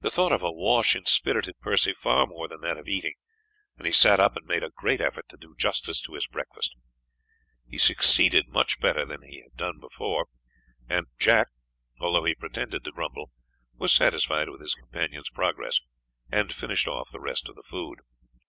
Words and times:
The 0.00 0.10
thought 0.10 0.32
of 0.32 0.42
a 0.42 0.50
wash 0.50 0.96
inspirited 0.96 1.54
Percy 1.60 1.94
far 1.94 2.26
more 2.26 2.48
than 2.48 2.62
that 2.62 2.76
of 2.76 2.88
eating, 2.88 3.14
and 3.76 3.86
he 3.86 3.92
sat 3.92 4.18
up 4.18 4.34
and 4.36 4.44
made 4.44 4.64
a 4.64 4.70
great 4.74 5.00
effort 5.00 5.28
to 5.28 5.36
do 5.36 5.54
justice 5.56 6.00
to 6.00 6.18
breakfast. 6.32 6.74
He 7.64 7.78
succeeded 7.78 8.48
much 8.48 8.80
better 8.80 9.04
than 9.06 9.22
he 9.22 9.40
had 9.40 9.54
done 9.56 9.76
the 9.76 9.82
night 9.82 9.82
before, 9.82 10.26
and 10.88 11.06
Jack, 11.16 11.46
although 12.00 12.24
he 12.24 12.34
pretended 12.34 12.82
to 12.82 12.90
grumble, 12.90 13.30
was 13.76 13.92
satisfied 13.92 14.48
with 14.48 14.60
his 14.60 14.74
companion's 14.74 15.30
progress, 15.30 15.78
and 16.32 16.52
finished 16.52 16.88
off 16.88 17.12
the 17.12 17.20
rest 17.20 17.48
of 17.48 17.54
the 17.54 17.62
food. 17.62 18.00